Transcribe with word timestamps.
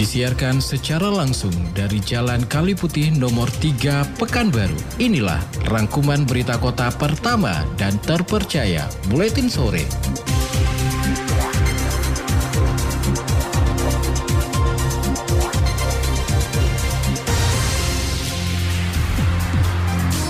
Disiarkan 0.00 0.64
secara 0.64 1.12
langsung 1.12 1.52
dari 1.76 2.00
Jalan 2.00 2.48
Kali 2.48 2.72
Putih 2.72 3.12
nomor 3.12 3.52
3 3.60 4.16
Pekanbaru. 4.16 4.96
Inilah 4.96 5.36
rangkuman 5.68 6.24
berita 6.24 6.56
kota 6.56 6.88
pertama 6.88 7.68
dan 7.76 8.00
terpercaya 8.00 8.88
Buletin 9.12 9.52
Sore. 9.52 9.84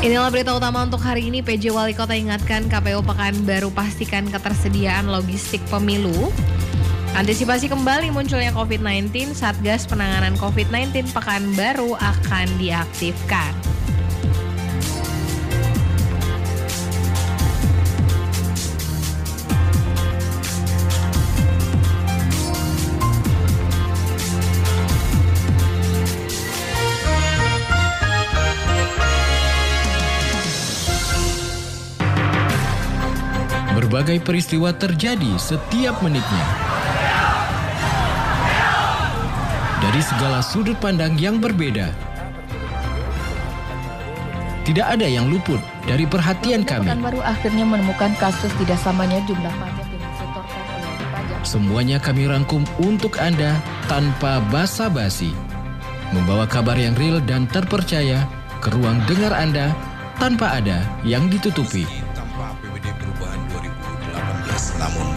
Inilah 0.02 0.34
berita 0.34 0.50
utama 0.59 0.82
untuk 0.82 0.98
hari 0.98 1.30
ini. 1.30 1.46
PJ 1.46 1.70
Wali 1.70 1.95
Kota 1.95 2.18
ingatkan 2.18 2.66
KPU 2.66 3.06
Pekanbaru 3.06 3.70
pastikan 3.70 4.27
ketersediaan 4.27 5.06
logistik 5.06 5.62
pemilu. 5.70 6.34
Antisipasi 7.10 7.66
kembali 7.66 8.14
munculnya 8.14 8.55
COVID-19, 8.55 9.34
Satgas 9.34 9.82
Penanganan 9.82 10.38
COVID-19 10.38 11.10
Pekanbaru 11.10 11.98
akan 11.98 12.46
diaktifkan. 12.55 13.50
Berbagai 33.74 34.22
peristiwa 34.22 34.70
terjadi 34.70 35.34
setiap 35.34 35.98
menitnya. 36.06 36.70
Dari 39.91 40.06
segala 40.06 40.38
sudut 40.38 40.78
pandang 40.78 41.19
yang 41.19 41.42
berbeda. 41.42 41.91
Tidak 44.62 44.86
ada 44.86 45.02
yang 45.02 45.27
luput 45.27 45.58
dari 45.82 46.06
perhatian 46.06 46.62
kami. 46.62 46.86
baru 46.94 47.19
akhirnya 47.27 47.66
menemukan 47.66 48.14
kasus 48.22 48.55
tidak 48.62 48.78
samanya 48.78 49.19
jumlah 49.27 49.50
pajak 49.50 49.91
yang 49.91 49.98
disetorkan 50.14 50.62
oleh 50.70 51.06
pajak. 51.10 51.38
Semuanya 51.42 51.98
kami 51.98 52.30
rangkum 52.30 52.62
untuk 52.78 53.19
Anda 53.19 53.58
tanpa 53.91 54.38
basa-basi. 54.55 55.34
Membawa 56.14 56.47
kabar 56.47 56.78
yang 56.78 56.94
real 56.94 57.19
dan 57.19 57.50
terpercaya 57.50 58.30
ke 58.62 58.70
ruang 58.70 59.02
dengar 59.10 59.34
Anda 59.34 59.75
tanpa 60.22 60.62
ada 60.62 60.86
yang 61.02 61.27
ditutupi. 61.27 61.82
tanpa 62.14 62.54
APBD 62.54 62.94
perubahan 62.94 63.42
2018. 64.14 64.70
Namun 64.78 65.09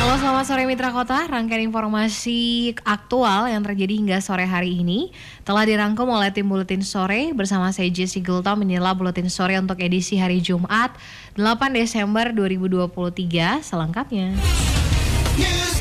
Halo 0.00 0.16
selamat 0.16 0.48
sore 0.48 0.64
Mitra 0.64 0.96
Kota, 0.96 1.28
rangkaian 1.28 1.60
informasi 1.60 2.72
aktual 2.88 3.52
yang 3.52 3.60
terjadi 3.60 4.00
hingga 4.00 4.18
sore 4.24 4.48
hari 4.48 4.80
ini 4.80 5.12
telah 5.44 5.68
dirangkum 5.68 6.08
oleh 6.08 6.32
tim 6.32 6.48
Buletin 6.48 6.80
Sore 6.80 7.36
bersama 7.36 7.68
saya 7.68 7.92
Jesse 7.92 8.24
Gultom 8.24 8.64
inilah 8.64 8.96
Buletin 8.96 9.28
Sore 9.28 9.60
untuk 9.60 9.76
edisi 9.76 10.16
hari 10.16 10.40
Jumat 10.40 10.96
8 11.36 11.44
Desember 11.76 12.32
2023 12.32 13.60
selengkapnya. 13.60 14.40
Newsday 15.36 15.79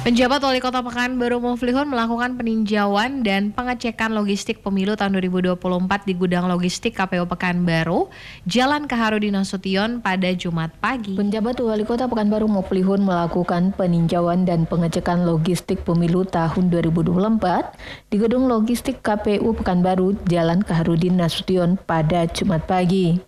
Penjabat 0.00 0.40
Wali 0.40 0.64
Kota 0.64 0.80
Pekanbaru 0.80 1.44
Muflihun 1.44 1.92
melakukan 1.92 2.32
peninjauan 2.40 3.20
dan 3.20 3.52
pengecekan 3.52 4.16
logistik 4.16 4.64
pemilu 4.64 4.96
tahun 4.96 5.20
2024 5.20 5.60
di 6.08 6.16
gudang 6.16 6.48
logistik 6.48 6.96
KPU 6.96 7.28
Pekanbaru, 7.28 8.08
Jalan 8.48 8.88
Kaharudin 8.88 9.36
Nasution 9.36 10.00
pada 10.00 10.32
Jumat 10.32 10.72
pagi. 10.80 11.20
Penjabat 11.20 11.60
Wali 11.60 11.84
Kota 11.84 12.08
Pekanbaru 12.08 12.48
Muplihun 12.48 13.04
melakukan 13.04 13.76
peninjauan 13.76 14.48
dan 14.48 14.64
pengecekan 14.64 15.28
logistik 15.28 15.84
pemilu 15.84 16.24
tahun 16.24 16.72
2024 16.72 18.08
di 18.08 18.16
gedung 18.16 18.48
logistik 18.48 19.04
KPU 19.04 19.52
Pekanbaru, 19.52 20.16
Jalan 20.24 20.64
Kaharudin 20.64 21.20
Nasution 21.20 21.76
pada 21.76 22.24
Jumat 22.24 22.64
pagi. 22.64 23.20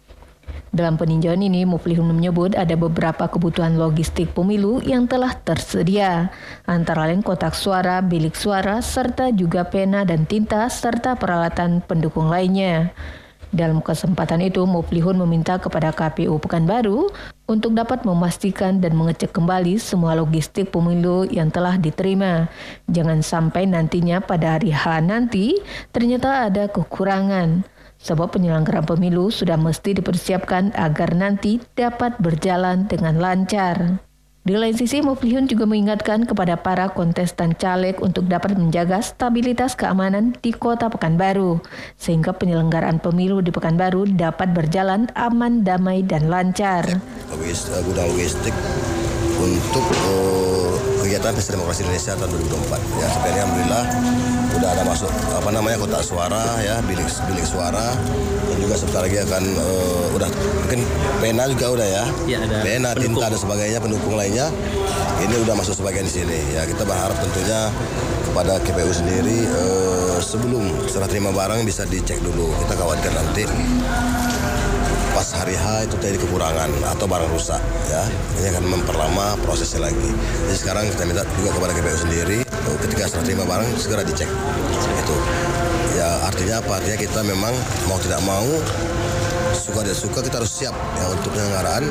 Dalam 0.73 0.97
peninjauan 0.97 1.45
ini, 1.45 1.69
Muflihun 1.69 2.09
menyebut 2.09 2.57
ada 2.57 2.73
beberapa 2.81 3.29
kebutuhan 3.29 3.77
logistik 3.77 4.33
pemilu 4.33 4.81
yang 4.81 5.05
telah 5.05 5.37
tersedia, 5.37 6.33
antara 6.65 7.13
lain 7.13 7.21
kotak 7.21 7.53
suara, 7.53 8.01
bilik 8.01 8.33
suara, 8.33 8.81
serta 8.81 9.29
juga 9.37 9.69
pena 9.69 10.09
dan 10.09 10.25
tinta, 10.25 10.65
serta 10.73 11.13
peralatan 11.21 11.85
pendukung 11.85 12.33
lainnya. 12.33 12.89
Dalam 13.53 13.85
kesempatan 13.85 14.41
itu, 14.41 14.65
Muflihun 14.65 15.21
meminta 15.21 15.61
kepada 15.61 15.93
KPU 15.93 16.41
Pekanbaru 16.41 17.13
untuk 17.45 17.77
dapat 17.77 18.09
memastikan 18.09 18.81
dan 18.81 18.97
mengecek 18.97 19.29
kembali 19.29 19.77
semua 19.77 20.17
logistik 20.17 20.73
pemilu 20.73 21.29
yang 21.29 21.53
telah 21.53 21.77
diterima. 21.77 22.49
Jangan 22.89 23.21
sampai 23.21 23.69
nantinya 23.69 24.25
pada 24.25 24.57
hari 24.57 24.73
H 24.73 25.05
nanti 25.05 25.61
ternyata 25.93 26.49
ada 26.49 26.65
kekurangan. 26.73 27.69
Sebab 28.03 28.35
penyelenggaraan 28.35 28.83
pemilu 28.83 29.31
sudah 29.31 29.55
mesti 29.55 29.95
dipersiapkan 29.95 30.75
agar 30.75 31.15
nanti 31.15 31.63
dapat 31.79 32.19
berjalan 32.19 32.91
dengan 32.91 33.23
lancar. 33.23 34.03
Di 34.43 34.59
lain 34.59 34.75
sisi, 34.75 34.99
Muflihun 35.07 35.47
juga 35.47 35.71
mengingatkan 35.71 36.27
kepada 36.27 36.59
para 36.59 36.91
kontestan 36.91 37.55
caleg 37.55 37.95
untuk 38.03 38.27
dapat 38.27 38.59
menjaga 38.59 38.99
stabilitas 38.99 39.79
keamanan 39.79 40.35
di 40.43 40.51
kota 40.51 40.91
Pekanbaru, 40.91 41.63
sehingga 41.95 42.35
penyelenggaraan 42.35 42.99
pemilu 42.99 43.39
di 43.39 43.55
Pekanbaru 43.55 44.19
dapat 44.19 44.51
berjalan 44.51 45.07
aman, 45.15 45.63
damai, 45.63 46.03
dan 46.03 46.27
lancar. 46.27 46.83
eh, 47.71 48.11
logistik 48.19 48.57
untuk 49.39 49.87
eh, 49.87 50.75
kegiatan 51.07 51.39
Pesta 51.39 51.55
Demokrasi 51.55 51.87
Indonesia 51.87 52.13
tahun 52.19 52.31
2024. 52.35 52.99
Ya, 52.99 53.09
ini 53.15 53.39
alhamdulillah 53.39 53.85
udah 54.59 54.69
ada 54.73 54.83
masuk 54.85 55.11
apa 55.33 55.49
namanya 55.49 55.77
kotak 55.81 56.03
suara 56.05 56.61
ya, 56.61 56.81
bilik 56.85 57.09
bilik 57.29 57.47
suara 57.47 57.97
dan 58.49 58.57
juga 58.61 58.75
sebentar 58.77 59.03
lagi 59.05 59.19
akan 59.25 59.43
eh, 59.49 60.07
udah 60.17 60.29
mungkin 60.65 60.81
pena 61.21 61.43
juga 61.49 61.67
udah 61.81 61.87
ya. 61.89 62.05
pena, 62.61 62.91
tinta 62.93 63.27
dan 63.33 63.41
sebagainya 63.41 63.79
pendukung 63.81 64.15
lainnya 64.17 64.53
ini 65.23 65.35
udah 65.47 65.55
masuk 65.55 65.79
sebagian 65.79 66.07
di 66.07 66.13
sini. 66.13 66.39
Ya, 66.51 66.67
kita 66.67 66.83
berharap 66.83 67.15
tentunya 67.23 67.71
kepada 68.27 68.59
KPU 68.65 68.93
sendiri 68.93 69.47
eh, 69.47 70.17
sebelum 70.19 70.89
serah 70.91 71.07
terima 71.07 71.31
barang 71.31 71.63
bisa 71.63 71.87
dicek 71.87 72.19
dulu. 72.21 72.51
Kita 72.65 72.75
khawatir 72.75 73.11
nanti 73.15 73.43
pas 75.13 75.29
hari 75.37 75.55
H 75.55 75.87
itu 75.87 75.97
tadi 76.01 76.17
kekurangan 76.17 76.73
atau 76.97 77.05
barang 77.05 77.31
rusak 77.31 77.61
ya. 77.89 78.03
Ini 78.41 78.57
akan 78.57 78.65
memperlama 78.81 79.37
prosesnya 79.45 79.87
lagi. 79.89 80.11
Jadi 80.49 80.59
sekarang 80.59 80.85
kita 80.89 81.05
minta 81.05 81.23
juga 81.37 81.53
kepada 81.55 81.73
KPU 81.77 81.99
sendiri 82.01 82.39
ketika 82.83 83.07
serah 83.07 83.25
terima 83.25 83.45
barang 83.47 83.69
segera 83.79 84.03
dicek. 84.03 84.27
Itu. 84.99 85.17
Ya 85.95 86.09
artinya 86.27 86.59
apa? 86.59 86.81
Artinya 86.81 86.99
kita 86.99 87.21
memang 87.23 87.55
mau 87.87 87.99
tidak 88.01 88.21
mau 88.27 88.49
suka 89.53 89.85
tidak 89.85 89.99
suka 89.99 90.19
kita 90.25 90.37
harus 90.43 90.53
siap 90.53 90.75
ya 90.75 91.07
untuk 91.13 91.31
penyelenggaraan 91.37 91.85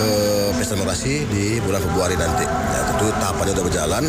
eh, 0.00 0.48
pesta 0.56 0.78
demokrasi 0.78 1.26
di 1.28 1.58
bulan 1.60 1.82
Februari 1.82 2.14
nanti. 2.16 2.46
Ya 2.46 2.80
tentu 2.88 3.06
tahapannya 3.18 3.52
sudah 3.52 3.66
berjalan. 3.66 4.04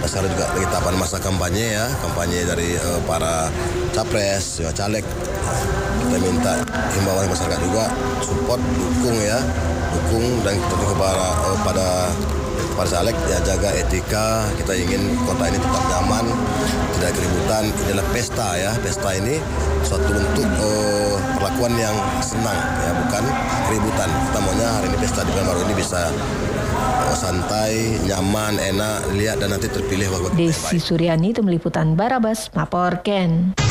Dan 0.00 0.06
sekarang 0.08 0.30
juga 0.32 0.44
lagi 0.52 0.66
tahapan 0.72 0.94
masa 0.98 1.16
kampanye 1.20 1.66
ya. 1.78 1.86
Kampanye 2.02 2.38
dari 2.48 2.68
eh, 2.74 3.00
para 3.04 3.52
capres 3.92 4.58
ya, 4.64 4.72
caleg 4.74 5.04
kita 6.08 6.18
minta 6.20 6.52
himbauan 6.92 7.26
masyarakat 7.28 7.60
juga 7.64 7.84
support 8.20 8.60
dukung 8.76 9.16
ya. 9.20 9.40
Dukung 9.94 10.42
dan 10.42 10.58
tentu 10.58 10.86
kepada 10.90 11.26
eh, 11.48 11.58
pada 11.62 11.86
para 12.74 12.88
caleg 12.90 13.16
ya 13.30 13.38
jaga 13.46 13.70
etika. 13.78 14.26
Kita 14.58 14.72
ingin 14.74 15.14
kota 15.22 15.46
ini 15.48 15.58
tetap 15.58 15.84
nyaman 15.90 16.26
tidak 16.98 17.12
keributan. 17.14 17.62
Ini 17.70 17.90
adalah 17.94 18.06
pesta 18.10 18.48
ya. 18.58 18.72
Pesta 18.82 19.08
ini 19.14 19.34
suatu 19.86 20.10
bentuk 20.12 20.48
eh, 20.60 21.14
perlakuan 21.38 21.72
yang 21.78 21.96
senang 22.20 22.58
ya 22.82 22.92
bukan 23.06 23.24
keributan. 23.70 24.08
Kita 24.10 24.38
maunya 24.42 24.68
hari 24.80 24.86
ini 24.90 24.98
pesta 24.98 25.20
di 25.22 25.30
Pekanbaru 25.32 25.60
ini 25.70 25.74
bisa 25.78 26.02
eh, 27.08 27.16
santai 27.16 27.72
nyaman 28.04 28.58
enak 28.58 28.98
lihat 29.14 29.38
dan 29.38 29.54
nanti 29.54 29.70
terpilih 29.70 30.10
Desi 30.34 30.82
Suryani, 30.82 31.30
Tim 31.30 31.46
Liputan 31.46 31.94
Barabas, 31.94 32.50
Maporken. 32.52 33.63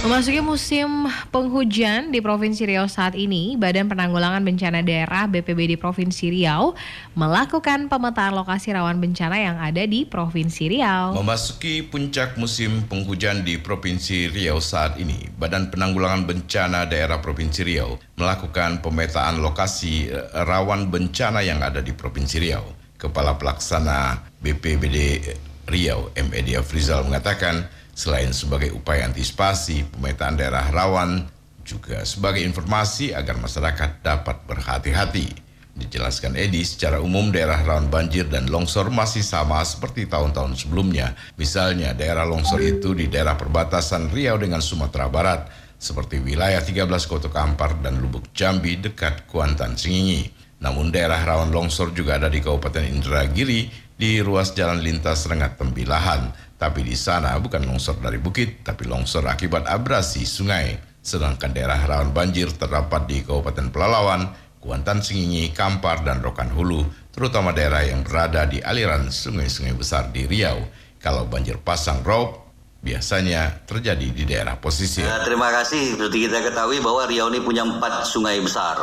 Memasuki 0.00 0.40
musim 0.40 1.12
penghujan 1.28 2.08
di 2.08 2.24
Provinsi 2.24 2.64
Riau 2.64 2.88
saat 2.88 3.12
ini, 3.20 3.60
Badan 3.60 3.84
Penanggulangan 3.84 4.40
Bencana 4.40 4.80
Daerah 4.80 5.28
BPBD 5.28 5.76
Provinsi 5.76 6.32
Riau 6.32 6.72
melakukan 7.12 7.84
pemetaan 7.92 8.32
lokasi 8.32 8.72
rawan 8.72 8.96
bencana 8.96 9.36
yang 9.36 9.60
ada 9.60 9.84
di 9.84 10.08
Provinsi 10.08 10.72
Riau. 10.72 11.12
Memasuki 11.20 11.84
puncak 11.84 12.40
musim 12.40 12.88
penghujan 12.88 13.44
di 13.44 13.60
Provinsi 13.60 14.32
Riau 14.32 14.56
saat 14.56 14.96
ini, 14.96 15.28
Badan 15.36 15.68
Penanggulangan 15.68 16.24
Bencana 16.24 16.88
Daerah 16.88 17.20
Provinsi 17.20 17.60
Riau 17.60 18.00
melakukan 18.16 18.80
pemetaan 18.80 19.44
lokasi 19.44 20.08
eh, 20.08 20.32
rawan 20.48 20.88
bencana 20.88 21.44
yang 21.44 21.60
ada 21.60 21.84
di 21.84 21.92
Provinsi 21.92 22.40
Riau. 22.40 22.64
Kepala 22.96 23.36
Pelaksana 23.36 24.16
BPBD 24.40 25.28
Riau, 25.68 26.08
M. 26.16 26.32
Edi 26.32 26.56
Afrizal 26.56 27.04
mengatakan, 27.04 27.68
selain 27.94 28.34
sebagai 28.34 28.74
upaya 28.74 29.06
antisipasi 29.06 29.86
pemetaan 29.92 30.38
daerah 30.38 30.66
rawan, 30.70 31.28
juga 31.64 32.02
sebagai 32.02 32.42
informasi 32.42 33.14
agar 33.14 33.38
masyarakat 33.38 34.02
dapat 34.02 34.36
berhati-hati. 34.48 35.50
Dijelaskan 35.70 36.34
Edi, 36.34 36.66
secara 36.66 36.98
umum 36.98 37.30
daerah 37.30 37.62
rawan 37.62 37.88
banjir 37.88 38.26
dan 38.26 38.50
longsor 38.50 38.90
masih 38.90 39.22
sama 39.22 39.62
seperti 39.62 40.10
tahun-tahun 40.10 40.58
sebelumnya. 40.58 41.14
Misalnya 41.38 41.94
daerah 41.94 42.26
longsor 42.26 42.58
itu 42.60 42.92
di 42.92 43.06
daerah 43.06 43.38
perbatasan 43.38 44.10
Riau 44.10 44.36
dengan 44.36 44.60
Sumatera 44.60 45.06
Barat, 45.06 45.46
seperti 45.80 46.20
wilayah 46.20 46.60
13 46.60 46.84
Kota 47.08 47.32
Kampar 47.32 47.80
dan 47.80 48.02
Lubuk 48.02 48.28
Jambi 48.36 48.76
dekat 48.76 49.24
Kuantan 49.30 49.78
Singingi. 49.78 50.39
Namun 50.60 50.92
daerah 50.92 51.24
rawan 51.24 51.48
longsor 51.48 51.96
juga 51.96 52.20
ada 52.20 52.28
di 52.28 52.44
Kabupaten 52.44 52.84
Indragiri 52.84 53.72
di 53.96 54.20
ruas 54.20 54.52
jalan 54.52 54.84
lintas 54.84 55.24
Rengat 55.24 55.56
Tembilahan. 55.56 56.32
Tapi 56.60 56.84
di 56.84 56.92
sana 56.92 57.32
bukan 57.40 57.64
longsor 57.64 57.96
dari 58.04 58.20
bukit, 58.20 58.60
tapi 58.60 58.84
longsor 58.84 59.24
akibat 59.24 59.64
abrasi 59.64 60.28
sungai. 60.28 60.76
Sedangkan 61.00 61.56
daerah 61.56 61.80
rawan 61.80 62.12
banjir 62.12 62.52
terdapat 62.52 63.08
di 63.08 63.24
Kabupaten 63.24 63.72
Pelalawan, 63.72 64.28
Kuantan 64.60 65.00
Singingi, 65.00 65.48
Kampar, 65.56 66.04
dan 66.04 66.20
Rokan 66.20 66.52
Hulu, 66.52 66.84
terutama 67.16 67.56
daerah 67.56 67.80
yang 67.80 68.04
berada 68.04 68.44
di 68.44 68.60
aliran 68.60 69.08
sungai-sungai 69.08 69.72
besar 69.72 70.12
di 70.12 70.28
Riau. 70.28 70.60
Kalau 71.00 71.24
banjir 71.24 71.56
pasang 71.56 72.04
rob, 72.04 72.52
biasanya 72.84 73.64
terjadi 73.64 74.12
di 74.12 74.28
daerah 74.28 74.60
posisir. 74.60 75.08
Ya, 75.08 75.24
terima 75.24 75.48
kasih. 75.48 75.96
Seperti 75.96 76.28
kita 76.28 76.44
ketahui 76.44 76.84
bahwa 76.84 77.08
Riau 77.08 77.32
ini 77.32 77.40
punya 77.40 77.64
empat 77.64 78.04
sungai 78.04 78.36
besar. 78.44 78.76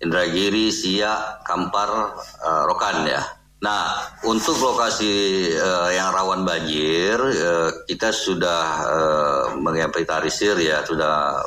Indragiri, 0.00 0.72
Siak, 0.72 1.44
Kampar, 1.44 2.16
eh, 2.40 2.62
Rokan 2.64 3.04
ya. 3.04 3.20
Nah, 3.60 3.92
untuk 4.24 4.56
lokasi 4.56 5.12
eh, 5.52 5.88
yang 5.92 6.16
rawan 6.16 6.48
banjir, 6.48 7.20
eh, 7.20 7.68
kita 7.84 8.08
sudah 8.08 8.62
uh, 8.88 9.44
menginventarisir 9.60 10.56
ya, 10.56 10.80
sudah 10.80 11.44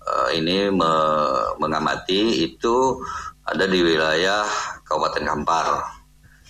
eh, 0.00 0.40
ini 0.40 0.72
me- 0.72 1.52
mengamati 1.60 2.48
itu 2.48 2.96
ada 3.44 3.68
di 3.68 3.84
wilayah 3.84 4.48
Kabupaten 4.88 5.28
Kampar. 5.28 5.66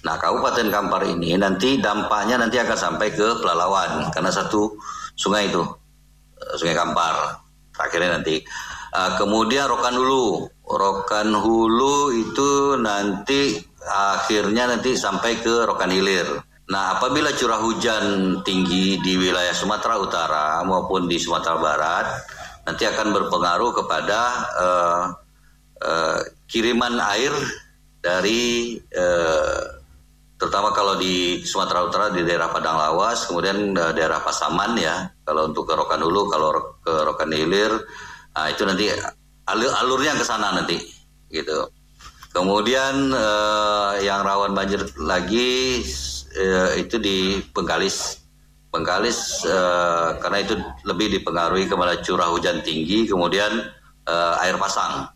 Nah, 0.07 0.15
Kabupaten 0.23 0.71
Kampar 0.71 1.03
ini 1.11 1.35
nanti 1.35 1.83
dampaknya 1.83 2.39
nanti 2.39 2.63
akan 2.63 2.79
sampai 2.79 3.11
ke 3.11 3.43
Pelalawan 3.43 4.07
karena 4.15 4.31
satu 4.31 4.79
sungai 5.19 5.51
itu, 5.51 5.67
Sungai 6.63 6.79
Kampar. 6.79 7.43
Akhirnya 7.75 8.23
nanti. 8.23 8.39
Ah, 8.93 9.17
kemudian 9.17 9.73
Rokan 9.73 9.97
Hulu, 9.97 10.53
Rokan 10.69 11.33
Hulu 11.33 12.13
itu 12.13 12.77
nanti 12.77 13.57
akhirnya 13.89 14.69
nanti 14.69 14.93
sampai 14.93 15.41
ke 15.41 15.65
Rokan 15.65 15.89
Hilir. 15.89 16.29
Nah, 16.69 17.01
apabila 17.01 17.33
curah 17.33 17.57
hujan 17.65 18.37
tinggi 18.45 19.01
di 19.01 19.17
wilayah 19.17 19.57
Sumatera 19.57 19.97
Utara 19.97 20.47
maupun 20.69 21.09
di 21.09 21.17
Sumatera 21.17 21.57
Barat, 21.57 22.07
nanti 22.69 22.85
akan 22.85 23.17
berpengaruh 23.17 23.73
kepada 23.81 24.21
eh, 24.61 25.05
eh, 25.89 26.21
kiriman 26.53 27.01
air 27.17 27.33
dari 27.97 28.77
eh, 28.77 29.61
terutama 30.37 30.69
kalau 30.77 31.01
di 31.01 31.41
Sumatera 31.49 31.81
Utara 31.81 32.07
di 32.13 32.29
daerah 32.29 32.53
Padang 32.53 32.77
Lawas, 32.77 33.25
kemudian 33.25 33.73
daerah 33.73 34.21
Pasaman 34.21 34.77
ya. 34.77 35.09
Kalau 35.25 35.49
untuk 35.49 35.65
ke 35.65 35.73
Rokan 35.81 36.05
Hulu, 36.05 36.29
kalau 36.29 36.77
ke 36.85 36.93
Rokan 37.09 37.33
Hilir, 37.33 37.73
nah 38.33 38.49
itu 38.49 38.65
nanti 38.65 38.89
alur 39.49 39.71
alurnya 39.83 40.17
ke 40.17 40.25
sana 40.25 40.57
nanti, 40.57 40.81
gitu. 41.29 41.69
Kemudian 42.33 43.13
eh, 43.13 44.09
yang 44.09 44.25
rawan 44.25 44.57
banjir 44.57 44.81
lagi 44.97 45.85
eh, 46.33 46.71
itu 46.81 46.97
di 46.97 47.45
Bengkalis. 47.53 48.25
Bengkalis 48.73 49.45
eh, 49.45 50.17
karena 50.17 50.39
itu 50.41 50.57
lebih 50.89 51.21
dipengaruhi 51.21 51.69
kepada 51.69 52.01
curah 52.01 52.33
hujan 52.33 52.65
tinggi, 52.65 53.05
kemudian 53.05 53.53
eh, 54.09 54.35
air 54.49 54.57
pasang. 54.57 55.13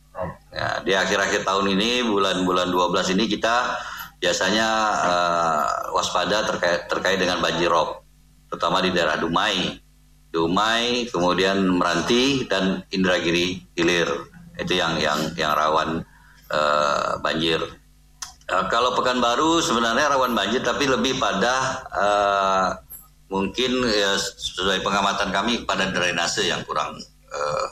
Ya, 0.53 0.81
di 0.85 0.93
akhir-akhir 0.97 1.45
tahun 1.45 1.77
ini 1.77 2.05
bulan-bulan 2.09 2.73
12 2.73 3.17
ini 3.17 3.25
kita 3.33 3.81
biasanya 4.21 4.69
eh, 5.09 5.65
waspada 5.97 6.45
terkait 6.53 6.85
terkait 6.93 7.17
dengan 7.17 7.41
banjir 7.41 7.73
rob, 7.73 8.05
terutama 8.53 8.85
di 8.85 8.93
daerah 8.93 9.17
Dumai, 9.17 9.81
Dumai, 10.37 11.09
kemudian 11.09 11.65
Meranti 11.65 12.45
dan 12.45 12.85
Indragiri 12.93 13.65
Hilir 13.73 14.05
itu 14.61 14.77
yang 14.77 15.01
yang 15.01 15.33
yang 15.33 15.57
rawan 15.57 16.05
eh, 16.53 17.13
banjir. 17.25 17.65
Eh, 18.45 18.65
kalau 18.69 18.93
Pekanbaru 18.93 19.65
sebenarnya 19.65 20.13
rawan 20.13 20.37
banjir 20.37 20.61
tapi 20.61 20.85
lebih 20.85 21.17
pada 21.17 21.81
eh, 21.89 22.69
mungkin 23.33 23.81
ya, 23.89 24.13
sesuai 24.21 24.85
pengamatan 24.85 25.33
kami 25.33 25.65
pada 25.65 25.89
drainase 25.89 26.45
yang 26.45 26.61
kurang 26.69 27.01
eh, 27.33 27.67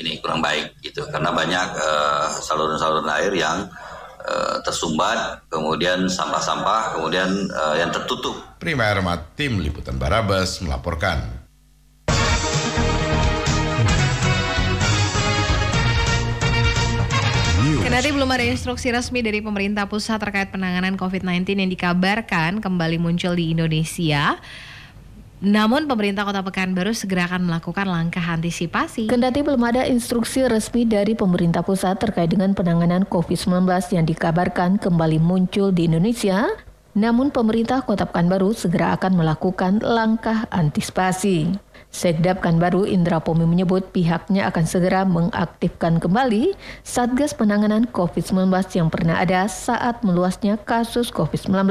ini 0.00 0.16
kurang 0.24 0.40
baik 0.40 0.80
gitu 0.80 1.04
karena 1.12 1.28
banyak 1.36 1.76
saluran-saluran 2.40 3.12
air 3.12 3.36
yang 3.36 3.68
tersumbat, 4.62 5.42
kemudian 5.50 6.06
sampah-sampah, 6.06 6.96
kemudian 6.96 7.28
eh, 7.50 7.76
yang 7.82 7.90
tertutup. 7.90 8.38
Prima 8.62 8.86
Ermat, 8.86 9.34
Tim 9.34 9.58
Liputan 9.58 9.98
Barabas 9.98 10.62
melaporkan. 10.62 11.41
Kendati 17.92 18.08
belum 18.08 18.32
ada 18.32 18.48
instruksi 18.48 18.88
resmi 18.88 19.20
dari 19.20 19.44
pemerintah 19.44 19.84
pusat 19.84 20.16
terkait 20.16 20.48
penanganan 20.48 20.96
COVID-19 20.96 21.44
yang 21.60 21.68
dikabarkan 21.68 22.64
kembali 22.64 22.96
muncul 22.96 23.36
di 23.36 23.52
Indonesia, 23.52 24.40
namun 25.44 25.84
pemerintah 25.84 26.24
Kota 26.24 26.40
Pekanbaru 26.40 26.96
segera 26.96 27.28
akan 27.28 27.52
melakukan 27.52 27.84
langkah 27.84 28.24
antisipasi. 28.24 29.12
Kendati 29.12 29.44
belum 29.44 29.60
ada 29.60 29.84
instruksi 29.84 30.40
resmi 30.48 30.88
dari 30.88 31.12
pemerintah 31.12 31.60
pusat 31.60 32.00
terkait 32.00 32.32
dengan 32.32 32.56
penanganan 32.56 33.04
COVID-19 33.04 33.68
yang 33.92 34.08
dikabarkan 34.08 34.80
kembali 34.80 35.20
muncul 35.20 35.68
di 35.68 35.84
Indonesia, 35.84 36.48
namun 36.96 37.28
pemerintah 37.28 37.84
Kota 37.84 38.08
Pekanbaru 38.08 38.56
segera 38.56 38.96
akan 38.96 39.20
melakukan 39.20 39.84
langkah 39.84 40.48
antisipasi. 40.48 41.60
Sekda 41.92 42.32
Pekanbaru 42.32 42.88
Indra 42.88 43.20
Pomi 43.20 43.44
menyebut 43.44 43.92
pihaknya 43.92 44.48
akan 44.48 44.64
segera 44.64 45.04
mengaktifkan 45.04 46.00
kembali 46.00 46.56
Satgas 46.80 47.36
Penanganan 47.36 47.84
COVID-19 47.84 48.48
yang 48.72 48.88
pernah 48.88 49.20
ada 49.20 49.44
saat 49.44 50.00
meluasnya 50.00 50.56
kasus 50.56 51.12
COVID-19. 51.12 51.68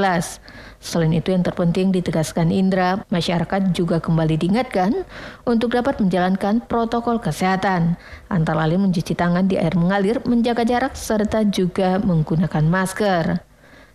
Selain 0.78 1.10
itu 1.10 1.34
yang 1.34 1.42
terpenting 1.42 1.90
ditegaskan 1.90 2.54
Indra, 2.54 3.02
masyarakat 3.10 3.74
juga 3.74 3.98
kembali 3.98 4.38
diingatkan 4.38 5.02
untuk 5.42 5.74
dapat 5.74 5.98
menjalankan 5.98 6.62
protokol 6.70 7.18
kesehatan, 7.18 7.98
antara 8.30 8.62
lain 8.70 8.86
mencuci 8.86 9.18
tangan 9.18 9.50
di 9.50 9.58
air 9.58 9.74
mengalir, 9.74 10.22
menjaga 10.22 10.62
jarak, 10.62 10.94
serta 10.94 11.42
juga 11.50 11.98
menggunakan 11.98 12.62
masker. 12.62 13.51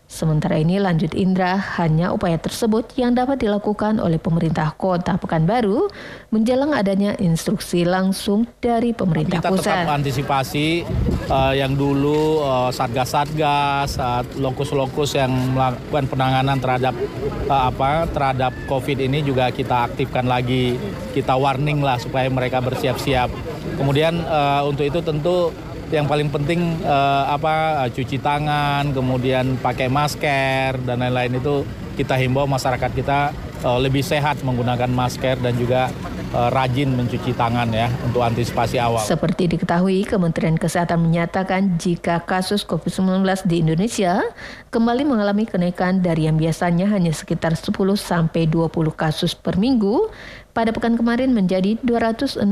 Sementara 0.07 0.55
ini 0.55 0.79
lanjut 0.79 1.11
Indra, 1.19 1.59
hanya 1.83 2.15
upaya 2.15 2.39
tersebut 2.39 2.95
yang 2.95 3.11
dapat 3.11 3.43
dilakukan 3.43 3.99
oleh 3.99 4.15
pemerintah 4.15 4.71
kota 4.79 5.19
Pekanbaru 5.19 5.91
menjelang 6.31 6.71
adanya 6.71 7.11
instruksi 7.19 7.83
langsung 7.83 8.47
dari 8.63 8.95
pemerintah 8.95 9.43
kita 9.43 9.51
pusat. 9.51 9.83
tetap 9.83 9.99
antisipasi 9.99 10.87
eh, 11.27 11.53
yang 11.59 11.75
dulu 11.75 12.39
eh, 12.39 12.71
satgas-satgas, 12.71 13.99
eh, 13.99 14.23
lokus-lokus 14.39 15.19
yang 15.19 15.27
melakukan 15.51 16.07
penanganan 16.07 16.55
terhadap 16.55 16.95
eh, 17.43 17.61
apa 17.67 18.07
terhadap 18.07 18.55
COVID 18.71 19.03
ini 19.03 19.19
juga 19.27 19.51
kita 19.51 19.91
aktifkan 19.91 20.23
lagi, 20.23 20.79
kita 21.11 21.35
warning 21.35 21.83
lah 21.83 21.99
supaya 21.99 22.31
mereka 22.31 22.63
bersiap-siap. 22.63 23.27
Kemudian 23.75 24.23
eh, 24.23 24.61
untuk 24.63 24.87
itu 24.87 25.03
tentu 25.03 25.51
yang 25.87 26.05
paling 26.05 26.27
penting 26.27 26.83
eh, 26.83 27.23
apa 27.27 27.87
eh, 27.87 27.89
cuci 27.95 28.19
tangan, 28.19 28.91
kemudian 28.91 29.55
pakai 29.59 29.87
masker 29.87 30.83
dan 30.83 30.99
lain-lain 30.99 31.39
itu 31.39 31.63
kita 31.95 32.19
himbau 32.19 32.43
masyarakat 32.43 32.91
kita 32.91 33.31
eh, 33.63 33.79
lebih 33.79 34.03
sehat 34.03 34.43
menggunakan 34.43 34.91
masker 34.91 35.39
dan 35.39 35.55
juga 35.55 35.87
uh, 35.87 36.16
rajin 36.37 36.93
mencuci 36.93 37.33
tangan 37.33 37.65
ya 37.73 37.89
untuk 38.05 38.21
antisipasi 38.21 38.77
awal. 38.77 39.01
Seperti 39.01 39.49
diketahui, 39.49 40.05
Kementerian 40.05 40.53
Kesehatan 40.53 41.01
menyatakan 41.01 41.81
jika 41.81 42.21
kasus 42.21 42.61
COVID-19 42.61 43.25
di 43.49 43.65
Indonesia 43.65 44.21
kembali 44.69 45.01
mengalami 45.09 45.49
kenaikan 45.49 46.05
dari 46.05 46.29
yang 46.29 46.37
biasanya 46.37 46.85
hanya 46.93 47.09
sekitar 47.09 47.57
10 47.57 47.73
sampai 47.97 48.45
20 48.45 48.69
kasus 48.93 49.33
per 49.33 49.57
minggu, 49.57 50.13
pada 50.53 50.69
pekan 50.69 50.97
kemarin 50.97 51.33
menjadi 51.33 51.77
267 51.81 52.45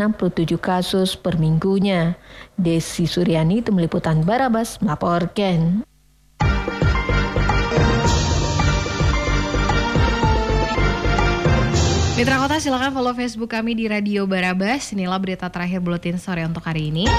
kasus 0.58 1.14
per 1.14 1.38
minggunya. 1.38 2.18
Desi 2.58 3.06
Suryani, 3.06 3.62
Tim 3.62 3.78
Liputan 3.78 4.26
Barabas, 4.26 4.82
melaporkan. 4.82 5.86
Mitra 12.16 12.40
Kota 12.40 12.64
silakan 12.64 12.96
follow 12.96 13.12
Facebook 13.12 13.52
kami 13.52 13.76
di 13.76 13.92
Radio 13.92 14.24
Barabas. 14.24 14.88
Inilah 14.96 15.20
berita 15.20 15.52
terakhir 15.52 15.84
buletin 15.84 16.16
sore 16.16 16.48
untuk 16.48 16.64
hari 16.64 16.88
ini. 16.88 17.12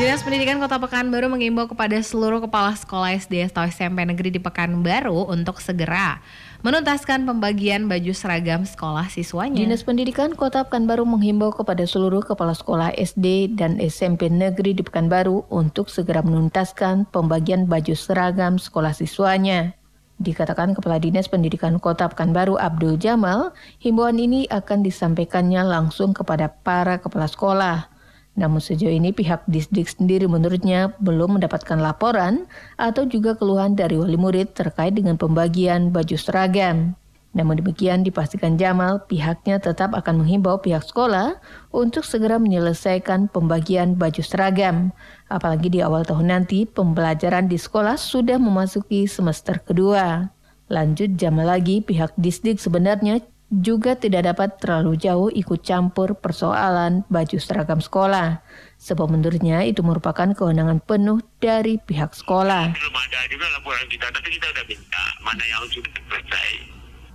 Dinas 0.00 0.24
Pendidikan 0.24 0.56
Kota 0.56 0.80
Pekanbaru 0.80 1.28
mengimbau 1.28 1.68
kepada 1.68 2.00
seluruh 2.00 2.40
kepala 2.40 2.72
sekolah 2.72 3.12
SD 3.20 3.52
atau 3.52 3.68
SMP 3.68 4.00
negeri 4.08 4.32
di 4.32 4.40
Pekanbaru 4.40 5.28
untuk 5.28 5.60
segera 5.60 6.24
menuntaskan 6.64 7.28
pembagian 7.28 7.84
baju 7.84 8.08
seragam 8.16 8.64
sekolah 8.64 9.12
siswanya. 9.12 9.60
Dinas 9.60 9.84
Pendidikan 9.84 10.32
Kota 10.32 10.64
Pekanbaru 10.64 11.04
menghimbau 11.04 11.52
kepada 11.52 11.84
seluruh 11.84 12.24
kepala 12.24 12.56
sekolah 12.56 12.96
SD 12.96 13.52
dan 13.60 13.76
SMP 13.76 14.32
negeri 14.32 14.72
di 14.72 14.80
Pekanbaru 14.80 15.44
untuk 15.52 15.92
segera 15.92 16.24
menuntaskan 16.24 17.04
pembagian 17.12 17.68
baju 17.68 17.92
seragam 17.92 18.56
sekolah 18.56 18.96
siswanya. 18.96 19.76
Dikatakan 20.16 20.72
Kepala 20.72 20.96
Dinas 20.96 21.28
Pendidikan 21.28 21.76
Kota 21.76 22.08
Pekanbaru 22.08 22.56
Abdul 22.56 22.96
Jamal, 22.96 23.52
himbauan 23.84 24.16
ini 24.16 24.48
akan 24.48 24.80
disampaikannya 24.80 25.60
langsung 25.60 26.16
kepada 26.16 26.48
para 26.48 26.96
kepala 27.04 27.28
sekolah. 27.28 27.99
Namun 28.38 28.62
sejauh 28.62 28.94
ini 28.94 29.10
pihak 29.10 29.44
distrik 29.50 29.90
sendiri 29.90 30.30
menurutnya 30.30 30.94
belum 31.02 31.38
mendapatkan 31.40 31.76
laporan 31.82 32.46
atau 32.78 33.04
juga 33.04 33.34
keluhan 33.34 33.74
dari 33.74 33.98
wali 33.98 34.14
murid 34.14 34.54
terkait 34.54 34.94
dengan 34.94 35.18
pembagian 35.18 35.90
baju 35.90 36.14
seragam. 36.14 36.94
Namun 37.30 37.62
demikian 37.62 38.02
dipastikan 38.02 38.58
Jamal 38.58 39.06
pihaknya 39.06 39.62
tetap 39.62 39.94
akan 39.94 40.26
menghimbau 40.26 40.58
pihak 40.58 40.82
sekolah 40.82 41.38
untuk 41.70 42.02
segera 42.02 42.42
menyelesaikan 42.42 43.30
pembagian 43.30 43.94
baju 43.94 44.18
seragam. 44.18 44.90
Apalagi 45.30 45.70
di 45.70 45.78
awal 45.78 46.02
tahun 46.02 46.34
nanti 46.34 46.66
pembelajaran 46.66 47.46
di 47.46 47.54
sekolah 47.54 47.94
sudah 47.94 48.34
memasuki 48.34 49.06
semester 49.06 49.62
kedua. 49.62 50.34
Lanjut 50.66 51.14
Jamal 51.14 51.50
lagi 51.50 51.82
pihak 51.82 52.18
distrik 52.18 52.58
sebenarnya 52.58 53.22
juga 53.50 53.98
tidak 53.98 54.30
dapat 54.30 54.62
terlalu 54.62 54.94
jauh 54.94 55.26
ikut 55.26 55.66
campur 55.66 56.14
persoalan 56.14 57.02
baju 57.10 57.38
seragam 57.42 57.82
sekolah. 57.82 58.46
Sebab 58.78 59.10
menurutnya 59.10 59.66
itu 59.66 59.82
merupakan 59.82 60.30
kewenangan 60.32 60.78
penuh 60.80 61.20
dari 61.42 61.76
pihak 61.82 62.14
sekolah. 62.14 62.72
Belum 62.72 62.96
ada 62.96 63.20
juga 63.28 63.46
laporan 63.58 63.84
kita, 63.90 64.06
tapi 64.08 64.38
kita 64.38 64.46
sudah 64.54 64.64
minta 64.70 65.02
mana 65.20 65.44
yang 65.44 65.66
sudah 65.68 65.92
selesai 66.08 66.50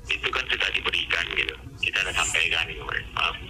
itu 0.05 0.27
kan 0.29 0.45
sudah 0.45 0.69
diberikan 0.69 1.25
gitu. 1.33 1.55
Kita 1.81 1.97
sudah 2.05 2.13
sampaikan 2.13 2.69
gitu. 2.69 2.83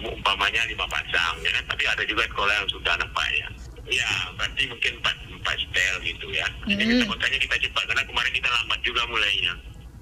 Umpamanya 0.06 0.64
lima 0.70 0.86
pasang, 0.88 1.36
ya 1.44 1.50
kan? 1.52 1.64
tapi 1.68 1.84
ada 1.84 2.02
juga 2.08 2.24
sekolah 2.30 2.54
yang 2.54 2.68
sudah 2.72 2.94
nampaknya. 2.96 3.46
Ya, 3.86 4.10
berarti 4.34 4.62
mungkin 4.66 4.92
empat, 4.98 5.16
empat 5.30 5.56
setel 5.62 5.94
gitu 6.02 6.26
ya. 6.32 6.46
Jadi 6.66 6.82
kita 6.82 7.04
makanya 7.06 7.38
kita 7.38 7.56
cepat 7.68 7.82
karena 7.86 8.02
kemarin 8.08 8.32
kita 8.32 8.48
lambat 8.48 8.80
juga 8.82 9.02
mulainya. 9.10 9.54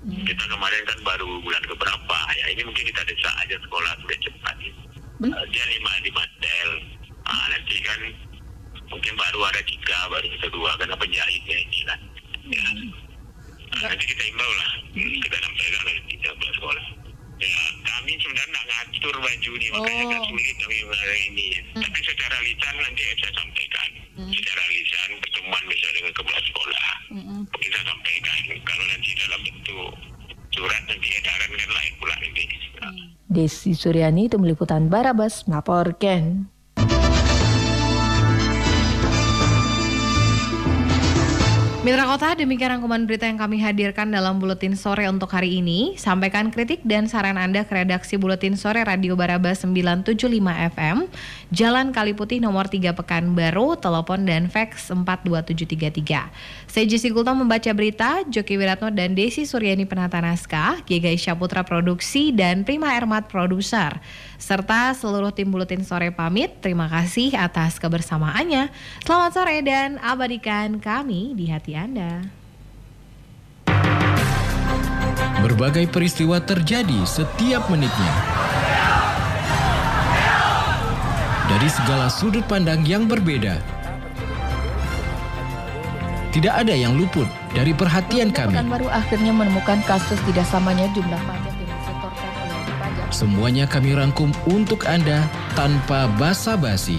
Kita 0.05 0.45
kemarin 0.53 0.83
kan 0.85 0.99
baru 1.01 1.29
bulan 1.41 1.63
keberapa 1.65 2.14
ya. 2.14 2.14
Ini 2.55 2.63
mungkin 2.63 2.85
kita 2.87 3.03
desak 3.03 3.35
aja 3.43 3.57
sekolah 3.59 3.93
sudah 3.99 4.19
cepat. 4.23 4.55
Ya. 4.63 4.73
Uh, 5.27 5.45
dia 5.51 5.65
lima 5.75 5.91
lima 6.07 6.23
setel. 6.23 6.71
Ah, 7.27 7.47
nanti 7.51 7.77
kan 7.83 8.01
mungkin 8.87 9.13
baru 9.19 9.41
ada 9.51 9.59
tiga, 9.67 9.99
baru 10.07 10.27
kita 10.39 10.47
dua 10.55 10.71
karena 10.79 10.95
penjahitnya 10.95 11.57
ini 11.67 11.81
kan. 11.83 12.01
Ya. 12.47 12.67
Ah, 13.75 13.91
nanti 13.91 14.05
kita 14.07 14.23
imbau 14.23 14.53
lah. 14.55 14.71
Hmm, 14.95 15.19
Kita 15.19 15.37
sampaikan 15.43 15.83
lagi 15.83 16.03
tiga 16.15 16.31
belas 16.39 16.53
sekolah. 16.55 16.87
Ya, 17.43 17.59
kami 17.83 18.15
sebenarnya 18.23 18.55
nak 18.55 18.65
ngatur 18.71 19.15
baju 19.19 19.51
ni 19.59 19.67
makanya 19.75 20.03
agak 20.07 20.23
sulit 20.31 20.57
kami 20.63 20.77
mengenai 20.87 21.23
ini. 21.35 21.47
Tapi 21.75 21.99
secara 22.07 22.37
lisan 22.47 22.75
nanti 22.79 23.03
saya 23.19 23.33
sampaikan. 23.35 23.91
Secara 24.15 24.63
lisan 24.71 25.11
pertemuan 25.19 25.63
bisa 25.67 25.87
dengan 25.91 26.13
kepala 26.15 26.41
sekolah. 26.47 26.87
Kita 27.59 27.79
sampaikan 27.83 28.39
kalau 28.63 28.85
nanti 28.87 29.11
dalam 29.19 29.41
bentuk 29.43 29.91
surat 30.55 30.83
nanti 30.87 31.09
edaran 31.11 31.51
kan 31.59 31.71
lain 31.75 31.93
pula 31.99 32.17
ini. 32.23 32.45
Desi 33.35 33.75
Suryani, 33.75 34.31
Tim 34.31 34.47
Liputan 34.47 34.87
Barabas, 34.87 35.43
melaporkan. 35.51 36.54
Mitra 41.85 42.09
Kota, 42.09 42.33
demikian 42.33 42.81
rangkuman 42.81 43.05
berita 43.05 43.29
yang 43.29 43.37
kami 43.37 43.61
hadirkan 43.61 44.09
dalam 44.09 44.41
Buletin 44.41 44.73
Sore 44.73 45.05
untuk 45.05 45.29
hari 45.37 45.61
ini. 45.61 46.01
Sampaikan 46.01 46.49
kritik 46.49 46.81
dan 46.81 47.05
saran 47.13 47.37
Anda 47.37 47.61
ke 47.69 47.77
redaksi 47.77 48.17
Buletin 48.17 48.57
Sore 48.57 48.81
Radio 48.89 49.13
Barabas 49.21 49.61
975 49.61 50.17
FM, 50.73 51.05
Jalan 51.53 51.93
Kali 51.93 52.17
Putih 52.17 52.41
nomor 52.41 52.73
3 52.73 52.97
Pekanbaru, 52.97 53.77
telepon 53.77 54.25
dan 54.25 54.49
fax 54.49 54.97
42733. 54.97 56.33
Saya 56.73 56.85
Jesse 56.89 57.13
Gulta 57.13 57.37
membaca 57.37 57.69
berita, 57.77 58.25
Joki 58.33 58.57
Wiratno 58.57 58.89
dan 58.89 59.13
Desi 59.13 59.45
Suryani 59.45 59.85
penata 59.85 60.25
naskah, 60.25 60.81
Gigai 60.89 61.21
Syaputra 61.21 61.69
Produksi, 61.69 62.33
dan 62.33 62.65
Prima 62.65 62.97
Ermat 62.97 63.29
Produser. 63.29 64.01
Serta 64.41 64.97
seluruh 64.97 65.37
tim 65.37 65.53
Buletin 65.53 65.85
Sore 65.85 66.09
pamit, 66.09 66.65
terima 66.65 66.89
kasih 66.89 67.37
atas 67.37 67.77
kebersamaannya. 67.77 68.73
Selamat 69.05 69.37
sore 69.37 69.61
dan 69.61 70.01
abadikan 70.01 70.81
kami 70.81 71.37
di 71.37 71.53
hati 71.53 71.74
Anda. 71.75 72.25
Berbagai 75.45 75.91
peristiwa 75.93 76.41
terjadi 76.41 77.05
setiap 77.05 77.69
menitnya. 77.69 78.15
Dari 81.45 81.69
segala 81.69 82.09
sudut 82.09 82.43
pandang 82.49 82.81
yang 82.89 83.05
berbeda. 83.05 83.61
Tidak 86.35 86.51
ada 86.51 86.75
yang 86.75 86.99
luput 86.99 87.31
dari 87.55 87.71
perhatian 87.71 88.35
kami. 88.35 88.59
Pekanbaru 88.59 88.91
akhirnya 88.91 89.31
menemukan 89.31 89.79
kasus 89.87 90.19
tidak 90.27 90.43
samanya 90.51 90.91
jumlah 90.91 91.21
pajak 91.31 91.55
yang 91.55 91.71
disetorkan 91.79 92.27
oleh 92.27 92.51
wajib 92.51 92.75
pajak. 92.83 93.07
Semuanya 93.15 93.65
kami 93.71 93.95
rangkum 93.95 94.35
untuk 94.51 94.83
Anda 94.91 95.23
tanpa 95.55 96.11
basa-basi. 96.19 96.99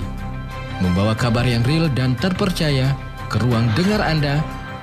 Membawa 0.80 1.12
kabar 1.20 1.44
yang 1.44 1.68
real 1.68 1.92
dan 1.92 2.16
terpercaya 2.16 2.96
ke 3.28 3.44
ruang 3.44 3.68
dengar 3.76 4.00
Anda 4.00 4.40